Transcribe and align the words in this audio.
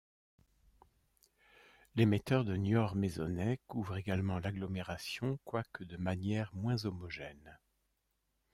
L'émetteur 1.93 2.43
de 2.43 2.55
Niort-Maisonnay 2.55 3.59
couvre 3.67 3.97
également 3.97 4.39
l'agglomération, 4.39 5.37
quoique 5.45 5.83
de 5.83 5.95
manière 5.95 6.49
moins 6.55 6.83
homogène. 6.85 7.59